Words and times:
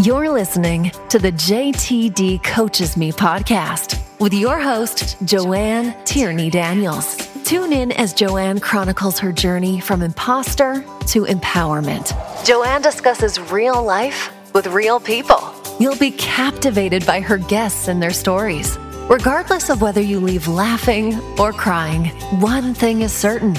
You're 0.00 0.30
listening 0.30 0.92
to 1.08 1.18
the 1.18 1.32
JTD 1.32 2.44
Coaches 2.44 2.96
Me 2.96 3.10
podcast 3.10 4.00
with 4.20 4.32
your 4.32 4.60
host, 4.60 5.16
Joanne 5.24 5.92
Tierney 6.04 6.50
Daniels. 6.50 7.16
Tune 7.42 7.72
in 7.72 7.90
as 7.90 8.14
Joanne 8.14 8.60
chronicles 8.60 9.18
her 9.18 9.32
journey 9.32 9.80
from 9.80 10.02
imposter 10.02 10.84
to 11.08 11.24
empowerment. 11.24 12.14
Joanne 12.46 12.80
discusses 12.80 13.40
real 13.50 13.82
life 13.82 14.30
with 14.54 14.68
real 14.68 15.00
people. 15.00 15.52
You'll 15.80 15.96
be 15.96 16.12
captivated 16.12 17.04
by 17.04 17.20
her 17.20 17.38
guests 17.38 17.88
and 17.88 18.00
their 18.00 18.12
stories. 18.12 18.78
Regardless 19.10 19.68
of 19.68 19.82
whether 19.82 20.00
you 20.00 20.20
leave 20.20 20.46
laughing 20.46 21.18
or 21.40 21.52
crying, 21.52 22.04
one 22.38 22.72
thing 22.72 23.00
is 23.00 23.12
certain 23.12 23.56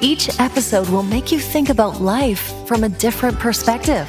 each 0.00 0.40
episode 0.40 0.88
will 0.88 1.02
make 1.02 1.30
you 1.30 1.38
think 1.38 1.68
about 1.68 2.00
life 2.00 2.52
from 2.66 2.84
a 2.84 2.88
different 2.88 3.38
perspective. 3.38 4.08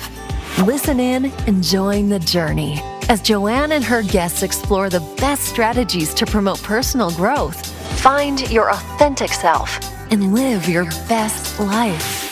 Listen 0.60 1.00
in 1.00 1.26
and 1.48 1.64
join 1.64 2.10
the 2.10 2.20
journey 2.20 2.78
as 3.08 3.22
Joanne 3.22 3.72
and 3.72 3.84
her 3.84 4.04
guests 4.04 4.44
explore 4.44 4.90
the 4.90 5.00
best 5.18 5.44
strategies 5.46 6.14
to 6.14 6.26
promote 6.26 6.62
personal 6.62 7.10
growth, 7.12 7.66
find 8.02 8.50
your 8.52 8.70
authentic 8.70 9.32
self, 9.32 9.80
and 10.12 10.34
live 10.34 10.68
your 10.68 10.86
best 11.08 11.58
life. 11.60 12.28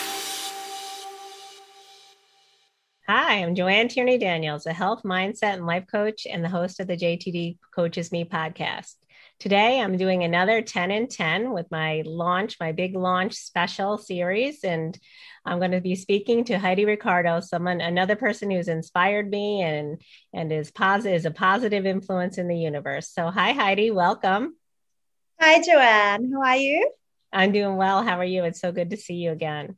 Hi, 3.07 3.41
I'm 3.41 3.55
Joanne 3.55 3.87
Tierney 3.87 4.17
Daniels, 4.17 4.65
a 4.65 4.73
health 4.73 5.03
mindset 5.03 5.53
and 5.53 5.65
life 5.65 5.85
coach 5.89 6.27
and 6.29 6.43
the 6.43 6.49
host 6.49 6.79
of 6.81 6.87
the 6.87 6.97
JTD 6.97 7.57
Coaches 7.73 8.11
Me 8.11 8.25
podcast. 8.25 8.95
Today, 9.39 9.79
I'm 9.79 9.95
doing 9.95 10.25
another 10.25 10.61
10 10.61 10.91
and 10.91 11.09
10 11.09 11.53
with 11.53 11.71
my 11.71 12.03
launch, 12.05 12.57
my 12.59 12.73
big 12.73 12.93
launch 12.93 13.35
special 13.35 13.97
series. 13.97 14.65
And 14.65 14.99
I'm 15.45 15.59
going 15.59 15.71
to 15.71 15.79
be 15.79 15.95
speaking 15.95 16.43
to 16.45 16.59
Heidi 16.59 16.83
Ricardo, 16.83 17.39
someone, 17.39 17.79
another 17.79 18.17
person 18.17 18.51
who's 18.51 18.67
inspired 18.67 19.29
me 19.29 19.61
and, 19.61 20.01
and 20.33 20.51
is 20.51 20.71
positive, 20.71 21.15
is 21.15 21.25
a 21.25 21.31
positive 21.31 21.85
influence 21.85 22.37
in 22.37 22.49
the 22.49 22.57
universe. 22.57 23.11
So, 23.11 23.29
hi, 23.31 23.53
Heidi, 23.53 23.91
welcome. 23.91 24.57
Hi, 25.39 25.61
Joanne. 25.61 26.33
How 26.33 26.41
are 26.41 26.57
you? 26.57 26.91
I'm 27.31 27.53
doing 27.53 27.77
well. 27.77 28.03
How 28.03 28.19
are 28.19 28.25
you? 28.25 28.43
It's 28.43 28.59
so 28.59 28.73
good 28.73 28.89
to 28.89 28.97
see 28.97 29.13
you 29.13 29.31
again. 29.31 29.77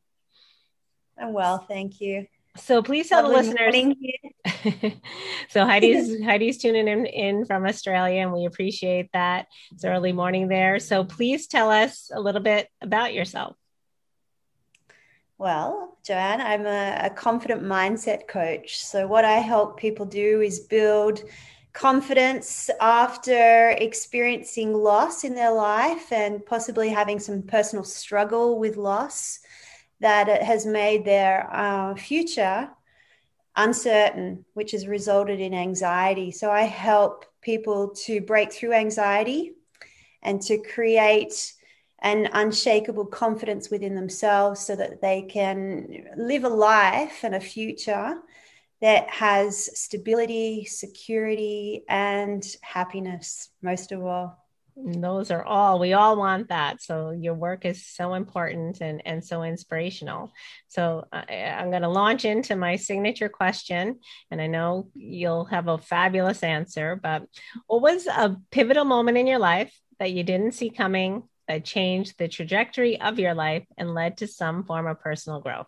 I'm 1.20 1.34
well, 1.34 1.60
thank 1.60 2.02
you. 2.02 2.26
So 2.58 2.82
please 2.82 3.10
tell 3.10 3.30
Lovely 3.30 3.54
the 3.54 3.54
listeners. 3.54 3.96
so 5.50 5.66
Heidi's 5.66 6.22
Heidi's 6.24 6.58
tuning 6.58 6.88
in, 6.88 7.06
in 7.06 7.46
from 7.46 7.66
Australia, 7.66 8.22
and 8.22 8.34
we 8.34 8.46
appreciate 8.46 9.10
that. 9.14 9.48
It's 9.72 9.86
early 9.86 10.14
morning 10.14 10.48
there. 10.48 10.80
So 10.80 11.04
please 11.04 11.48
tell 11.48 11.70
us 11.70 12.10
a 12.14 12.20
little 12.20 12.42
bit 12.42 12.68
about 12.82 13.14
yourself. 13.14 13.56
Well, 15.38 15.98
Joanne, 16.04 16.42
I'm 16.42 16.66
a, 16.66 17.06
a 17.06 17.10
confident 17.10 17.64
mindset 17.64 18.28
coach. 18.28 18.78
So 18.78 19.08
what 19.08 19.26
I 19.26 19.40
help 19.40 19.80
people 19.80 20.06
do 20.06 20.42
is 20.42 20.60
build 20.60 21.24
confidence 21.74 22.70
after 22.80 23.70
experiencing 23.70 24.74
loss 24.74 25.24
in 25.24 25.34
their 25.34 25.54
life 25.54 26.12
and 26.12 26.46
possibly 26.46 26.90
having 26.90 27.20
some 27.20 27.42
personal 27.42 27.84
struggle 27.84 28.60
with 28.60 28.78
loss 28.78 29.40
that 30.00 30.44
has 30.44 30.66
made 30.66 31.06
their 31.06 31.48
uh, 31.52 31.96
future 31.96 32.70
uncertain, 33.56 34.46
which 34.54 34.72
has 34.72 34.88
resulted 34.88 35.40
in 35.40 35.54
anxiety. 35.54 36.32
So 36.32 36.52
I 36.52 36.64
help 36.64 37.26
people 37.42 37.90
to 38.06 38.22
break 38.22 38.52
through 38.52 38.74
anxiety 38.74 39.54
and 40.22 40.42
to 40.44 40.58
create 40.58 41.54
an 42.02 42.30
unshakable 42.34 43.06
confidence 43.06 43.70
within 43.70 43.96
themselves 43.96 44.60
so 44.60 44.76
that 44.76 45.02
they 45.02 45.22
can 45.24 46.08
live 46.18 46.44
a 46.44 46.50
life 46.50 47.24
and 47.24 47.36
a 47.36 47.40
future 47.40 48.20
that 48.82 49.08
has 49.10 49.80
stability, 49.80 50.66
security, 50.66 51.84
and 51.88 52.56
happiness, 52.62 53.50
most 53.62 53.92
of 53.92 54.04
all 54.04 54.42
those 54.84 55.32
are 55.32 55.44
all 55.44 55.80
we 55.80 55.94
all 55.94 56.16
want 56.16 56.50
that 56.50 56.82
so 56.82 57.12
your 57.12 57.34
work 57.34 57.66
is 57.66 57.86
so 57.86 58.14
important 58.14 58.82
and 58.82 59.02
and 59.06 59.24
so 59.24 59.44
inspirational 59.44 60.32
so 60.68 61.06
I, 61.12 61.56
i'm 61.60 61.70
going 61.70 61.84
to 61.84 61.90
launch 61.90 62.26
into 62.26 62.56
my 62.56 62.76
signature 62.76 63.30
question 63.30 64.00
and 64.32 64.42
i 64.42 64.48
know 64.48 64.90
you'll 64.96 65.46
have 65.46 65.68
a 65.68 65.78
fabulous 65.78 66.44
answer 66.44 67.00
but 67.02 67.24
what 67.68 67.82
was 67.82 68.08
a 68.08 68.38
pivotal 68.52 68.86
moment 68.86 69.18
in 69.18 69.28
your 69.28 69.40
life 69.40 69.74
that 70.00 70.12
you 70.12 70.24
didn't 70.24 70.54
see 70.54 70.70
coming 70.70 71.24
that 71.48 71.66
changed 71.66 72.18
the 72.18 72.28
trajectory 72.28 73.00
of 73.00 73.20
your 73.20 73.34
life 73.34 73.66
and 73.78 73.94
led 73.94 74.18
to 74.18 74.28
some 74.28 74.64
form 74.64 74.88
of 74.88 75.00
personal 75.00 75.42
growth 75.42 75.68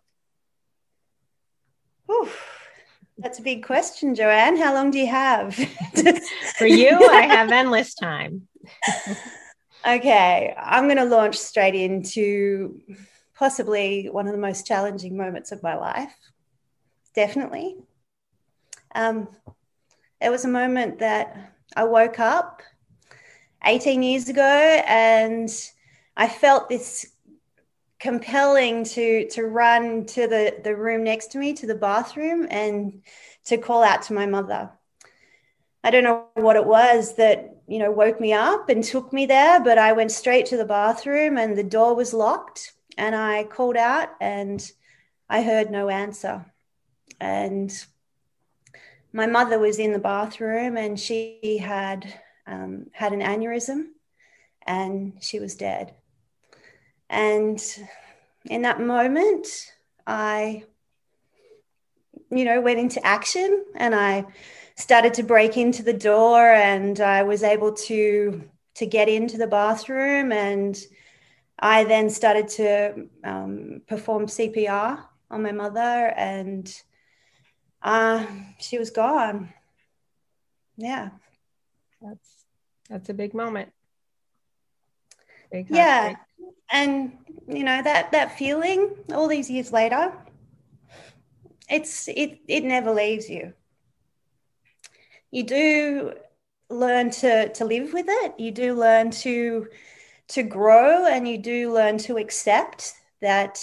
Whew. 2.08 2.30
That's 3.18 3.40
a 3.40 3.44
big 3.44 3.64
question, 3.64 4.16
Joanne. 4.16 4.58
How 4.58 4.74
long 4.74 4.90
do 4.92 4.98
you 4.98 5.08
have? 5.08 5.54
For 6.58 6.66
you, 6.66 6.90
I 6.90 7.22
have 7.28 7.52
endless 7.52 7.94
time. 7.94 8.48
okay, 9.88 10.54
I'm 10.58 10.86
going 10.86 10.98
to 10.98 11.06
launch 11.06 11.38
straight 11.38 11.76
into 11.76 12.82
possibly 13.36 14.10
one 14.10 14.28
of 14.28 14.34
the 14.34 14.40
most 14.40 14.66
challenging 14.66 15.18
moments 15.18 15.52
of 15.52 15.64
my 15.64 15.76
life. 15.76 16.14
Definitely. 17.16 17.76
Um, 18.96 19.28
it 20.22 20.30
was 20.30 20.46
a 20.46 20.50
moment 20.50 21.00
that 21.00 21.54
I 21.76 21.84
woke 21.84 22.20
up 22.20 22.62
18 23.66 24.04
years 24.04 24.30
ago 24.30 24.44
and 24.88 25.50
I 26.16 26.28
felt 26.28 26.70
this 26.70 27.14
compelling 28.04 28.84
to 28.84 29.30
to 29.30 29.44
run 29.44 30.06
to 30.06 30.28
the 30.28 30.60
the 30.62 30.76
room 30.76 31.06
next 31.06 31.28
to 31.32 31.38
me 31.38 31.54
to 31.54 31.66
the 31.66 31.74
bathroom 31.74 32.46
and 32.52 33.02
to 33.46 33.58
call 33.58 33.82
out 33.82 34.02
to 34.02 34.12
my 34.12 34.26
mother 34.26 34.70
i 35.86 35.90
don't 35.90 36.04
know 36.04 36.26
what 36.34 36.58
it 36.58 36.66
was 36.66 37.16
that 37.16 37.53
you 37.68 37.80
know 37.80 37.92
woke 37.92 38.20
me 38.20 38.34
up 38.34 38.70
and 38.70 38.84
took 38.84 39.14
me 39.14 39.26
there 39.26 39.60
but 39.64 39.78
i 39.78 39.94
went 39.94 40.12
straight 40.12 40.46
to 40.46 40.58
the 40.58 40.66
bathroom 40.66 41.38
and 41.38 41.58
the 41.58 41.64
door 41.64 41.96
was 41.96 42.14
locked 42.14 42.74
and 42.98 43.16
i 43.16 43.44
called 43.44 43.78
out 43.78 44.10
and 44.20 44.72
i 45.30 45.42
heard 45.42 45.72
no 45.72 45.90
answer. 45.90 46.46
And 47.20 47.72
my 49.12 49.26
mother 49.26 49.60
was 49.60 49.80
in 49.80 49.94
the 49.94 50.00
bathroom 50.00 50.76
and 50.76 51.00
she 51.00 51.58
had 51.58 52.14
um, 52.46 52.88
had 52.92 53.14
an 53.14 53.22
aneurysm 53.22 53.86
and 54.66 55.14
she 55.22 55.40
was 55.40 55.56
dead. 55.56 55.94
And 57.10 57.64
in 58.46 58.64
that 58.64 58.82
moment, 58.82 59.48
I, 60.06 60.66
you 62.30 62.44
know, 62.44 62.60
went 62.60 62.80
into 62.80 63.06
action 63.06 63.64
and 63.76 63.96
I 63.96 64.26
started 64.76 65.14
to 65.16 65.24
break 65.24 65.58
into 65.58 65.84
the 65.84 65.94
door 65.94 66.52
and 66.52 67.00
I 67.00 67.24
was 67.24 67.44
able 67.44 67.74
to 67.74 68.50
to 68.76 68.86
get 68.88 69.08
into 69.08 69.38
the 69.38 69.48
bathroom 69.48 70.32
and 70.32 70.80
I 71.60 71.84
then 71.84 72.10
started 72.10 72.48
to 72.50 73.08
um, 73.24 73.82
perform 73.88 74.26
CPR 74.26 75.04
on 75.30 75.44
my 75.44 75.52
mother 75.52 75.80
and 76.18 76.74
uh, 77.84 78.26
she 78.60 78.80
was 78.80 78.90
gone. 78.90 79.54
Yeah. 80.76 81.10
That's 82.02 82.46
that's 82.90 83.10
a 83.10 83.14
big 83.14 83.34
moment. 83.34 83.72
Big 85.52 85.70
yeah 85.70 86.16
and 86.72 87.14
you 87.48 87.64
know 87.64 87.82
that 87.82 88.12
that 88.12 88.38
feeling 88.38 88.96
all 89.14 89.28
these 89.28 89.50
years 89.50 89.72
later 89.72 90.12
it's 91.70 92.08
it 92.08 92.40
it 92.48 92.64
never 92.64 92.92
leaves 92.92 93.30
you 93.30 93.54
you 95.34 95.44
do 95.44 96.14
learn 96.70 97.10
to 97.10 97.50
to 97.54 97.66
live 97.66 97.92
with 97.94 98.06
it. 98.08 98.40
You 98.40 98.52
do 98.52 98.76
learn 98.76 99.12
to 99.12 99.68
to 100.30 100.44
grow 100.44 101.06
and 101.08 101.28
you 101.28 101.38
do 101.38 101.74
learn 101.74 101.98
to 102.00 102.18
accept 102.18 102.94
that 103.22 103.60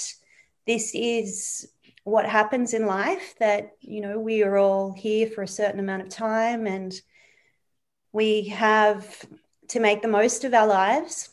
this 0.66 0.92
is 0.94 1.69
what 2.04 2.26
happens 2.26 2.75
in 2.75 2.86
life 2.86 3.34
that 3.38 3.72
you 3.81 4.00
know 4.00 4.19
we 4.19 4.42
are 4.42 4.56
all 4.58 4.93
here 4.93 5.28
for 5.28 5.43
a 5.43 5.49
certain 5.49 5.81
amount 5.81 6.02
of 6.02 6.08
time 6.08 6.67
and 6.67 7.00
we 8.12 8.49
have 8.49 9.25
to 9.69 9.81
make 9.81 10.02
the 10.02 10.08
most 10.08 10.44
of 10.44 10.52
our 10.52 10.67
lives. 10.67 11.31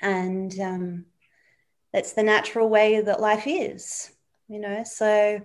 And 0.00 0.58
um, 0.60 1.06
that's 1.92 2.12
the 2.12 2.22
natural 2.22 2.68
way 2.68 3.00
that 3.00 3.20
life 3.20 3.44
is 3.46 4.12
you 4.48 4.58
know? 4.58 4.82
So 4.84 5.40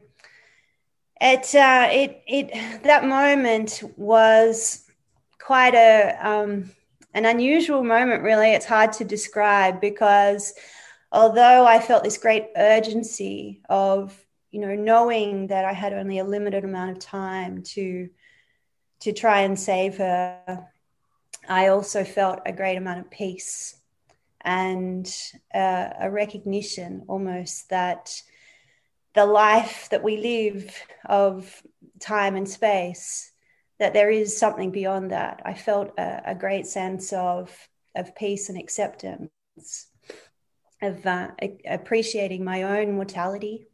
it 1.22 1.56
uh, 1.56 1.90
it 1.92 2.24
it 2.28 2.84
that 2.84 3.06
moment 3.06 3.84
was 3.98 4.86
quite 5.40 5.76
a 5.76 6.18
um, 6.22 6.72
an 7.14 7.26
unusual 7.26 7.84
moment 7.84 8.24
really. 8.24 8.52
It's 8.52 8.66
hard 8.66 8.94
to 8.94 9.06
describe 9.06 9.80
because 9.82 10.54
although 11.14 11.66
i 11.66 11.80
felt 11.80 12.04
this 12.04 12.18
great 12.18 12.48
urgency 12.58 13.62
of 13.70 14.20
you 14.52 14.60
know 14.60 14.76
knowing 14.76 15.48
that 15.48 15.64
i 15.64 15.72
had 15.72 15.94
only 15.94 16.20
a 16.20 16.26
limited 16.26 16.66
amount 16.66 16.92
of 16.92 17.00
time 17.00 17.62
to 17.62 18.10
to 19.00 19.14
try 19.14 19.42
and 19.42 19.58
save 19.58 19.98
her 19.98 20.68
i 21.48 21.68
also 21.68 22.04
felt 22.04 22.40
a 22.46 22.52
great 22.52 22.76
amount 22.76 23.00
of 23.00 23.10
peace 23.12 23.76
and 24.42 25.16
uh, 25.54 25.90
a 26.02 26.12
recognition 26.12 27.04
almost 27.08 27.70
that 27.70 28.22
the 29.14 29.26
life 29.26 29.88
that 29.92 30.04
we 30.04 30.18
live 30.18 30.76
of 31.06 31.62
time 32.00 32.36
and 32.36 32.48
space, 32.48 33.32
that 33.80 33.94
there 33.94 34.10
is 34.10 34.38
something 34.38 34.72
beyond 34.72 35.12
that. 35.12 35.42
I 35.46 35.54
felt 35.54 35.94
a, 35.98 36.32
a 36.32 36.36
great 36.36 36.66
sense 36.66 37.14
of, 37.14 37.56
of 37.96 38.16
peace 38.16 38.50
and 38.50 38.58
acceptance, 38.58 39.30
of 40.82 41.06
uh, 41.06 41.32
appreciating 41.68 42.44
my 42.44 42.64
own 42.64 42.94
mortality. 42.94 43.68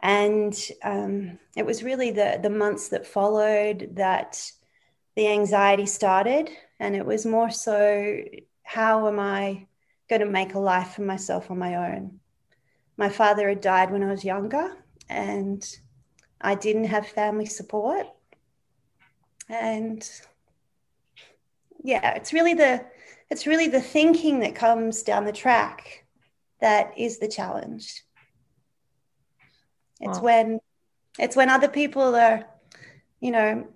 And 0.00 0.56
um, 0.82 1.38
it 1.56 1.66
was 1.66 1.82
really 1.82 2.10
the, 2.10 2.38
the 2.42 2.50
months 2.50 2.88
that 2.88 3.06
followed 3.06 3.90
that 3.96 4.40
the 5.16 5.28
anxiety 5.28 5.86
started. 5.86 6.50
And 6.78 6.94
it 6.94 7.04
was 7.04 7.26
more 7.26 7.50
so 7.50 8.22
how 8.62 9.08
am 9.08 9.18
I 9.18 9.66
going 10.08 10.20
to 10.20 10.26
make 10.26 10.54
a 10.54 10.58
life 10.58 10.94
for 10.94 11.02
myself 11.02 11.50
on 11.50 11.58
my 11.58 11.74
own? 11.74 12.20
My 12.98 13.08
father 13.08 13.48
had 13.48 13.60
died 13.60 13.90
when 13.90 14.02
I 14.02 14.10
was 14.10 14.24
younger, 14.24 14.76
and 15.08 15.64
I 16.40 16.56
didn't 16.56 16.84
have 16.84 17.06
family 17.06 17.46
support. 17.46 18.06
And 19.48 20.06
yeah, 21.82 22.14
it's 22.14 22.32
really 22.32 22.54
the 22.54 22.84
it's 23.30 23.46
really 23.46 23.68
the 23.68 23.80
thinking 23.80 24.40
that 24.40 24.54
comes 24.54 25.02
down 25.02 25.24
the 25.24 25.32
track 25.32 26.04
that 26.60 26.92
is 26.98 27.18
the 27.18 27.28
challenge. 27.28 28.02
It's 30.00 30.18
wow. 30.18 30.24
when 30.24 30.60
it's 31.18 31.36
when 31.36 31.50
other 31.50 31.68
people 31.68 32.16
are, 32.16 32.46
you 33.20 33.30
know, 33.30 33.68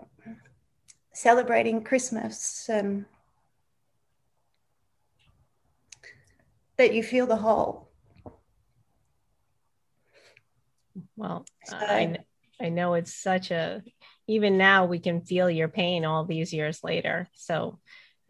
celebrating 1.12 1.84
Christmas 1.84 2.68
and 2.68 3.04
that 6.76 6.92
you 6.92 7.04
feel 7.04 7.26
the 7.26 7.36
whole. 7.36 7.91
Well, 11.16 11.44
so, 11.64 11.76
I, 11.76 12.18
I 12.60 12.68
know 12.68 12.94
it's 12.94 13.14
such 13.14 13.50
a, 13.50 13.82
even 14.26 14.58
now 14.58 14.86
we 14.86 14.98
can 14.98 15.22
feel 15.22 15.50
your 15.50 15.68
pain 15.68 16.04
all 16.04 16.24
these 16.24 16.52
years 16.52 16.82
later. 16.84 17.28
So 17.34 17.78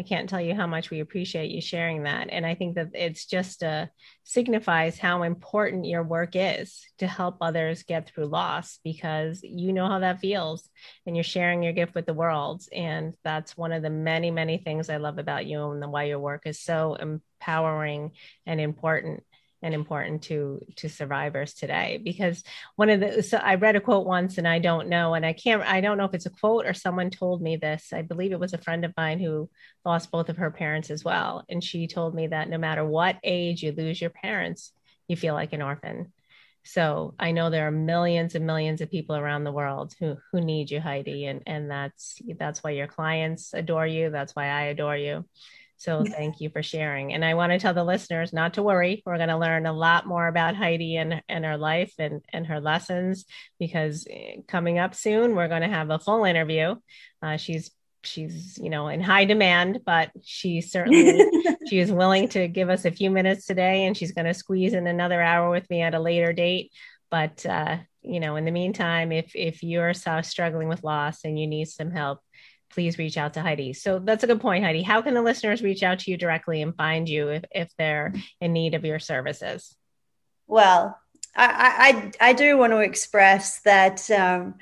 I 0.01 0.05
can't 0.05 0.29
tell 0.29 0.41
you 0.41 0.55
how 0.55 0.67
much 0.67 0.91
we 0.91 1.01
appreciate 1.01 1.51
you 1.51 1.61
sharing 1.61 2.05
that. 2.05 2.29
And 2.31 2.45
I 2.45 2.55
think 2.55 2.75
that 2.75 2.89
it's 2.95 3.27
just 3.27 3.63
uh, 3.63 3.87
signifies 4.25 4.99
how 4.99 5.23
important 5.23 5.85
your 5.85 6.03
work 6.03 6.31
is 6.35 6.85
to 6.99 7.07
help 7.07 7.37
others 7.41 7.85
get 7.85 8.09
through 8.09 8.27
loss 8.27 8.81
because 8.83 9.41
you 9.45 9.73
know 9.73 9.87
how 9.87 10.01
that 10.01 10.19
feels 10.19 10.69
and 11.07 11.15
you're 11.15 11.23
sharing 11.23 11.63
your 11.63 11.73
gift 11.73 11.95
with 11.95 12.07
the 12.07 12.15
world. 12.15 12.63
And 12.73 13.15
that's 13.23 13.57
one 13.57 13.71
of 13.71 13.83
the 13.83 13.91
many, 13.91 14.31
many 14.33 14.59
things 14.59 14.91
I 14.91 14.97
love 14.97 15.19
about 15.19 15.47
you 15.47 15.71
and 15.71 15.93
why 15.93 16.05
your 16.05 16.19
work 16.19 16.47
is 16.47 16.59
so 16.59 16.95
empowering 16.95 18.13
and 18.47 18.61
important 18.61 19.23
and 19.63 19.75
important 19.75 20.23
to 20.23 20.61
to 20.77 20.89
survivors 20.89 21.55
today. 21.55 22.01
Because 22.03 22.43
one 22.77 22.91
of 22.91 23.01
the 23.01 23.23
so 23.23 23.39
i 23.39 23.55
read 23.55 23.77
a 23.77 23.81
quote 23.81 24.07
once 24.07 24.39
and 24.39 24.47
i 24.47 24.59
don't 24.59 24.89
know 24.89 25.15
and 25.15 25.25
i 25.25 25.33
can't 25.33 25.63
i 25.63 25.81
don't 25.81 25.99
know 25.99 26.05
if 26.05 26.15
it's 26.15 26.27
a 26.27 26.31
quote 26.31 26.67
or 26.67 26.75
someone 26.75 27.11
told 27.11 27.41
me 27.41 27.57
this. 27.57 27.93
I 27.93 28.03
believe 28.03 28.33
it 28.33 28.41
was 28.41 28.53
a 28.53 28.59
friend 28.59 28.85
of 28.85 28.93
mine 28.97 29.21
who 29.21 29.49
lost 29.85 30.11
both 30.11 30.29
of 30.29 30.37
her 30.39 30.51
parents 30.51 30.91
as 30.91 31.05
well. 31.05 31.45
And 31.49 31.63
she 31.63 31.87
told 31.87 32.15
me 32.15 32.29
that 32.29 32.49
no 32.49 32.59
matter 32.59 32.85
what 32.85 33.17
age 33.23 33.63
you 33.63 33.73
lose 33.73 34.01
your 34.01 34.11
parents 34.11 34.73
you 35.09 35.17
feel 35.17 35.35
like 35.35 35.53
an 35.53 35.63
orphan. 35.63 36.13
So 36.65 37.15
i 37.19 37.33
know 37.33 37.51
there 37.51 37.67
are 37.67 37.73
millions 37.73 38.35
and 38.35 38.47
millions 38.47 38.81
of 38.81 38.91
people 38.91 39.17
around 39.17 39.45
the 39.45 39.53
world 39.53 39.95
who 39.99 40.17
who 40.33 40.41
need 40.41 40.71
you 40.71 40.81
heidi. 40.81 41.27
And 41.27 41.43
and 41.47 41.71
that's 41.71 42.19
that's 42.39 42.63
why 42.63 42.71
your 42.71 42.89
clients 42.89 43.55
adore 43.55 43.87
you. 43.87 44.11
That's 44.11 44.35
why 44.35 44.47
i 44.47 44.63
adore 44.63 44.97
you 44.97 45.25
so 45.83 46.05
thank 46.09 46.41
you 46.41 46.49
for 46.49 46.63
sharing. 46.63 47.13
And 47.13 47.25
I 47.25 47.35
want 47.35 47.51
to 47.53 47.59
tell 47.59 47.75
the 47.75 47.85
listeners 47.85 48.33
not 48.33 48.55
to 48.55 48.63
worry. 48.63 49.03
We're 49.05 49.17
going 49.17 49.29
to 49.31 49.37
learn 49.37 49.67
a 49.67 49.73
lot 49.73 50.07
more 50.07 50.29
about 50.29 50.55
Heidi 50.55 50.97
and, 50.97 51.23
and 51.29 51.45
her 51.45 51.57
life 51.57 51.93
and, 51.99 52.23
and 52.33 52.47
her 52.47 52.61
lessons 52.61 53.25
because 53.59 54.07
eh, 54.09 54.37
coming 54.47 54.79
up 54.79 54.95
soon, 54.95 55.35
we're 55.35 55.49
going 55.49 55.63
to 55.63 55.69
have 55.69 55.91
a 55.91 55.99
full 55.99 56.25
interview. 56.25 56.77
Uh, 57.21 57.37
she's 57.37 57.71
she's 58.05 58.59
you 58.61 58.69
know 58.69 58.89
in 58.89 59.01
high 59.01 59.25
demand 59.25 59.79
but 59.87 60.11
she 60.25 60.61
certainly 60.61 61.25
she 61.69 61.79
is 61.79 61.93
willing 61.93 62.27
to 62.29 62.49
give 62.49 62.69
us 62.69 62.85
a 62.85 62.91
few 62.91 63.09
minutes 63.13 63.47
today 63.47 63.85
and 63.85 63.97
she's 63.97 64.11
going 64.11 64.25
to 64.25 64.35
squeeze 64.35 64.73
in 64.73 64.89
another 64.89 65.23
hour 65.23 65.51
with 65.51 65.71
me 65.71 65.83
at 65.83 65.95
a 65.95 66.01
later 66.01 66.33
date 66.33 66.73
but 67.13 67.47
uh, 67.47 67.77
you 68.03 68.19
know 68.19 68.35
in 68.35 68.45
the 68.45 68.51
meantime 68.51 69.13
if 69.13 69.37
if 69.37 69.63
you're 69.63 69.95
struggling 69.95 70.67
with 70.67 70.83
loss 70.83 71.21
and 71.23 71.39
you 71.39 71.47
need 71.47 71.69
some 71.69 71.93
help 71.93 72.19
please 72.73 72.99
reach 72.99 73.17
out 73.17 73.35
to 73.35 73.43
Heidi. 73.43 73.73
So 73.73 73.99
that's 73.99 74.25
a 74.25 74.27
good 74.27 74.41
point, 74.41 74.65
Heidi. 74.65 74.83
How 74.83 75.03
can 75.03 75.15
the 75.15 75.23
listeners 75.23 75.63
reach 75.63 75.83
out 75.83 76.01
to 76.01 76.11
you 76.11 76.17
directly 76.17 76.63
and 76.63 76.75
find 76.77 77.09
you 77.09 77.29
if, 77.29 77.45
if 77.51 77.71
they're 77.79 78.15
in 78.41 78.53
need 78.53 78.75
of 78.75 78.85
your 78.85 78.99
services? 78.99 79.75
Well, 80.47 80.99
I, 81.35 82.13
I, 82.21 82.29
I 82.31 82.33
do 82.33 82.59
want 82.59 82.73
to 82.73 82.81
express 82.81 83.61
that 83.61 84.11
um, 84.11 84.55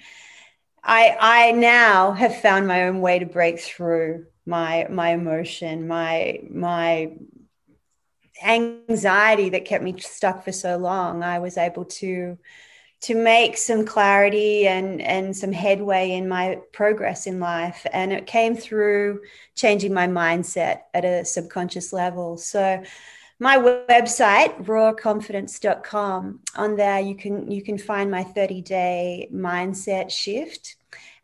I, 0.83 1.17
I 1.19 1.53
now 1.53 2.13
have 2.13 2.41
found 2.41 2.69
my 2.69 2.85
own 2.85 3.01
way 3.01 3.19
to 3.19 3.27
break 3.27 3.61
through 3.61 4.27
my, 4.47 4.87
my 4.91 5.11
emotion, 5.11 5.89
my, 5.89 6.41
my 6.49 7.13
anxiety 8.43 9.51
that 9.51 9.65
kept 9.65 9.85
me 9.85 9.99
stuck 9.99 10.45
for 10.45 10.53
so 10.53 10.77
long. 10.77 11.23
I 11.23 11.39
was 11.39 11.59
able 11.59 11.85
to 11.87 12.39
to 13.01 13.15
make 13.15 13.57
some 13.57 13.87
clarity 13.87 14.67
and 14.67 15.01
and 15.01 15.35
some 15.35 15.53
headway 15.53 16.13
in 16.13 16.29
my 16.29 16.59
progress 16.73 17.27
in 17.27 17.41
life. 17.41 17.87
And 17.93 18.13
it 18.13 18.27
came 18.27 18.57
through 18.57 19.23
changing 19.55 19.95
my 19.95 20.07
mindset 20.07 20.83
at 20.93 21.05
a 21.05 21.25
subconscious 21.25 21.93
level. 21.93 22.37
So 22.37 22.83
my 23.39 23.57
website 23.57 24.65
rawconfidence.com 24.67 26.41
on 26.57 26.77
there 26.77 27.01
you 27.01 27.15
can 27.15 27.51
you 27.51 27.63
can 27.63 27.79
find 27.79 28.11
my 28.11 28.23
30 28.23 28.61
day 28.63 29.29
mindset 29.33 30.11
shift. 30.11 30.77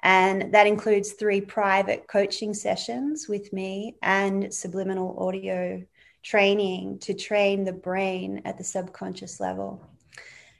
And 0.02 0.54
that 0.54 0.66
includes 0.66 1.12
three 1.12 1.40
private 1.40 2.06
coaching 2.06 2.54
sessions 2.54 3.28
with 3.28 3.52
me 3.52 3.96
and 4.02 4.54
subliminal 4.54 5.18
audio 5.18 5.84
training 6.22 7.00
to 7.00 7.12
train 7.12 7.64
the 7.64 7.72
brain 7.72 8.42
at 8.44 8.56
the 8.56 8.64
subconscious 8.64 9.40
level 9.40 9.82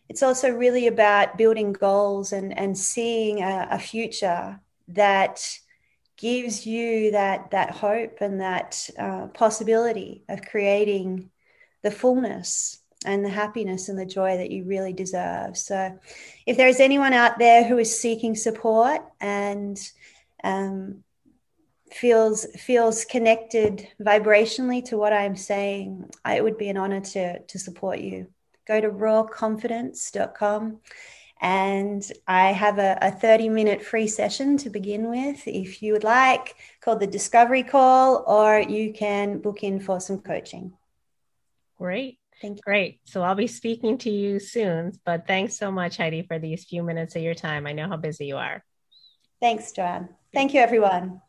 it's 0.08 0.22
also 0.22 0.50
really 0.50 0.86
about 0.86 1.36
building 1.36 1.72
goals 1.72 2.32
and, 2.32 2.56
and 2.56 2.76
seeing 2.76 3.42
a, 3.42 3.68
a 3.72 3.78
future 3.78 4.60
that 4.88 5.40
gives 6.16 6.66
you 6.66 7.10
that 7.10 7.50
that 7.50 7.70
hope 7.70 8.18
and 8.20 8.40
that 8.40 8.88
uh, 8.98 9.26
possibility 9.28 10.24
of 10.28 10.42
creating 10.42 11.30
the 11.82 11.90
fullness 11.90 12.80
and 13.04 13.24
the 13.24 13.30
happiness 13.30 13.88
and 13.88 13.98
the 13.98 14.06
joy 14.06 14.36
that 14.36 14.50
you 14.50 14.64
really 14.64 14.92
deserve. 14.92 15.56
So, 15.56 15.98
if 16.46 16.56
there 16.56 16.68
is 16.68 16.80
anyone 16.80 17.12
out 17.12 17.38
there 17.38 17.64
who 17.64 17.78
is 17.78 18.00
seeking 18.00 18.34
support 18.34 19.02
and 19.20 19.78
um, 20.42 21.04
feels 21.90 22.46
feels 22.56 23.04
connected 23.04 23.88
vibrationally 24.00 24.84
to 24.86 24.96
what 24.96 25.12
I'm 25.12 25.36
saying, 25.36 26.08
it 26.26 26.42
would 26.42 26.58
be 26.58 26.68
an 26.68 26.76
honor 26.76 27.00
to 27.00 27.40
to 27.40 27.58
support 27.58 27.98
you 27.98 28.28
go 28.66 28.80
to 28.80 28.88
rawconfidence.com 28.88 30.80
and 31.40 32.10
I 32.26 32.52
have 32.52 32.78
a, 32.78 32.98
a 33.02 33.10
30 33.10 33.50
minute 33.50 33.82
free 33.82 34.08
session 34.08 34.56
to 34.58 34.70
begin 34.70 35.10
with 35.10 35.46
if 35.46 35.82
you 35.82 35.92
would 35.92 36.04
like, 36.04 36.56
called 36.80 37.00
the 37.00 37.06
Discovery 37.06 37.62
Call, 37.62 38.24
or 38.26 38.60
you 38.60 38.92
can 38.92 39.38
book 39.38 39.62
in 39.62 39.80
for 39.80 40.00
some 40.00 40.20
coaching. 40.20 40.72
Great. 41.78 42.18
Thank 42.40 42.58
you. 42.58 42.62
Great. 42.64 43.00
So 43.04 43.22
I'll 43.22 43.34
be 43.34 43.46
speaking 43.46 43.98
to 43.98 44.10
you 44.10 44.38
soon, 44.38 44.92
but 45.04 45.26
thanks 45.26 45.56
so 45.56 45.70
much, 45.70 45.98
Heidi, 45.98 46.22
for 46.22 46.38
these 46.38 46.64
few 46.64 46.82
minutes 46.82 47.16
of 47.16 47.22
your 47.22 47.34
time. 47.34 47.66
I 47.66 47.72
know 47.72 47.88
how 47.88 47.96
busy 47.96 48.26
you 48.26 48.36
are. 48.36 48.64
Thanks, 49.40 49.72
Joanne. 49.72 50.08
Thank 50.32 50.54
you, 50.54 50.60
everyone. 50.60 51.20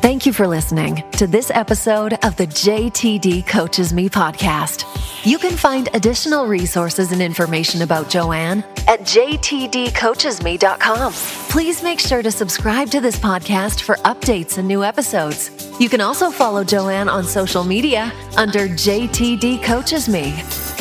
Thank 0.00 0.24
you 0.26 0.32
for 0.32 0.46
listening 0.46 1.02
to 1.12 1.26
this 1.26 1.50
episode 1.50 2.12
of 2.24 2.36
the 2.36 2.46
JTD 2.46 3.46
Coaches 3.46 3.92
Me 3.92 4.08
podcast. 4.08 4.84
You 5.26 5.38
can 5.38 5.56
find 5.56 5.88
additional 5.94 6.46
resources 6.46 7.10
and 7.12 7.20
information 7.20 7.82
about 7.82 8.08
Joanne 8.08 8.62
at 8.86 9.00
jtdcoachesme.com. 9.00 11.12
Please 11.50 11.82
make 11.82 11.98
sure 12.00 12.22
to 12.22 12.30
subscribe 12.30 12.88
to 12.90 13.00
this 13.00 13.18
podcast 13.18 13.80
for 13.82 13.96
updates 13.96 14.56
and 14.58 14.68
new 14.68 14.84
episodes. 14.84 15.50
You 15.80 15.88
can 15.88 16.00
also 16.00 16.30
follow 16.30 16.62
Joanne 16.64 17.08
on 17.08 17.24
social 17.24 17.64
media 17.64 18.12
under 18.36 18.68
JTD 18.68 19.64
Coaches 19.64 20.08
Me. 20.08 20.77